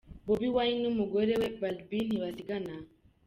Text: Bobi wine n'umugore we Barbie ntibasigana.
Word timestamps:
Bobi 0.25 0.47
wine 0.55 0.77
n'umugore 0.81 1.31
we 1.39 1.47
Barbie 1.59 2.05
ntibasigana. 2.07 2.73